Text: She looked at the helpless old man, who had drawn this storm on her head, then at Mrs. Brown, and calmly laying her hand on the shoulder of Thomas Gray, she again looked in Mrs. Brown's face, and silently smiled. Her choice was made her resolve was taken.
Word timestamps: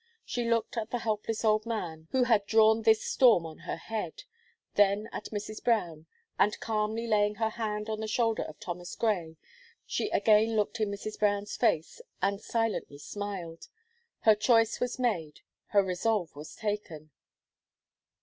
She 0.25 0.49
looked 0.49 0.77
at 0.77 0.89
the 0.89 0.97
helpless 0.97 1.45
old 1.45 1.67
man, 1.67 2.07
who 2.09 2.23
had 2.23 2.47
drawn 2.47 2.81
this 2.81 3.03
storm 3.05 3.45
on 3.45 3.59
her 3.69 3.75
head, 3.77 4.23
then 4.73 5.07
at 5.11 5.25
Mrs. 5.25 5.63
Brown, 5.63 6.07
and 6.39 6.59
calmly 6.59 7.05
laying 7.05 7.35
her 7.35 7.51
hand 7.51 7.87
on 7.87 7.99
the 7.99 8.07
shoulder 8.07 8.41
of 8.41 8.59
Thomas 8.59 8.95
Gray, 8.95 9.37
she 9.85 10.09
again 10.09 10.55
looked 10.55 10.79
in 10.79 10.89
Mrs. 10.89 11.19
Brown's 11.19 11.55
face, 11.55 12.01
and 12.19 12.41
silently 12.41 12.97
smiled. 12.97 13.67
Her 14.21 14.33
choice 14.33 14.79
was 14.79 14.97
made 14.97 15.41
her 15.67 15.83
resolve 15.83 16.35
was 16.35 16.55
taken. 16.55 17.11